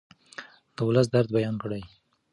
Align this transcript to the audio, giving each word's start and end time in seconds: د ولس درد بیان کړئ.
د 0.75 0.77
ولس 0.87 1.07
درد 1.13 1.29
بیان 1.37 1.55
کړئ. 1.63 1.81